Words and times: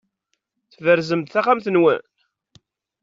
Tberzem-d 0.73 1.27
taxxamt-nwen? 1.29 2.03